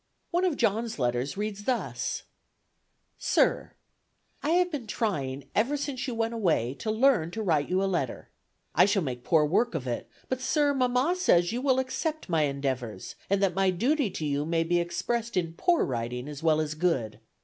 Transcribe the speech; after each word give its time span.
One 0.31 0.45
of 0.45 0.57
John's 0.57 0.97
letters 0.97 1.37
reads 1.37 1.65
thus: 1.65 2.23
"Sir 3.19 3.73
I 4.41 4.49
have 4.53 4.71
been 4.71 4.87
trying 4.87 5.47
ever 5.53 5.77
since 5.77 6.07
you 6.07 6.15
went 6.15 6.33
away 6.33 6.73
to 6.79 6.89
learn 6.89 7.29
to 7.29 7.43
write 7.43 7.69
you 7.69 7.83
a 7.83 7.85
letter. 7.85 8.29
I 8.73 8.85
shall 8.85 9.03
make 9.03 9.23
poor 9.23 9.45
work 9.45 9.75
of 9.75 9.85
it; 9.85 10.09
but, 10.27 10.41
sir, 10.41 10.73
mamma 10.73 11.15
says 11.15 11.51
you 11.51 11.61
will 11.61 11.77
accept 11.77 12.29
my 12.29 12.45
endeavors, 12.45 13.13
and 13.29 13.43
that 13.43 13.53
my 13.53 13.69
duty 13.69 14.09
to 14.09 14.25
you 14.25 14.43
may 14.43 14.63
be 14.63 14.79
expressed 14.79 15.37
in 15.37 15.53
poor 15.53 15.85
writing 15.85 16.27
as 16.27 16.41
well 16.41 16.59
as 16.59 16.73
good. 16.73 17.19